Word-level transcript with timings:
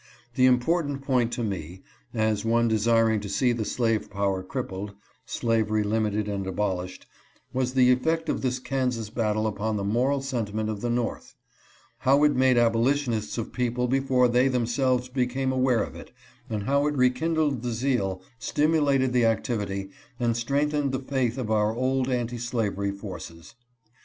The 0.33 0.47
import 0.47 0.87
ant 0.87 1.03
point 1.03 1.31
to 1.33 1.43
me, 1.43 1.83
as 2.11 2.43
one 2.43 2.67
desiring 2.67 3.19
to 3.19 3.29
see 3.29 3.51
the 3.51 3.63
slave 3.63 4.09
power 4.09 4.41
crippled, 4.41 4.95
slavery 5.27 5.83
limited 5.83 6.27
and 6.27 6.47
abolished, 6.47 7.05
was 7.53 7.75
the 7.75 7.91
effect 7.91 8.27
of 8.27 8.41
this 8.41 8.57
Kansas 8.57 9.11
battle 9.11 9.45
upon 9.45 9.77
the 9.77 9.83
moral 9.83 10.19
sentiment 10.23 10.71
of 10.71 10.81
the 10.81 10.89
370 10.89 11.03
CONTEST 11.03 11.37
OVER 11.37 11.99
KANSAS. 11.99 12.09
North: 12.09 12.19
how 12.19 12.23
it 12.23 12.35
made 12.35 12.57
abolitionists 12.57 13.37
of 13.37 13.53
people 13.53 13.87
before 13.87 14.27
they 14.27 14.47
themselves 14.47 15.07
became 15.07 15.51
aware 15.51 15.83
of 15.83 15.93
it, 15.95 16.11
and 16.49 16.63
how 16.63 16.87
it 16.87 16.97
rekindled 16.97 17.61
the 17.61 17.69
zeal, 17.71 18.23
stimulated 18.39 19.13
the 19.13 19.25
activity, 19.25 19.91
and 20.19 20.35
strengthened 20.35 20.93
the 20.93 20.99
faith 20.99 21.37
of 21.37 21.51
our 21.51 21.75
old 21.75 22.09
anti 22.09 22.39
slavery 22.39 22.89
forces. 22.91 23.53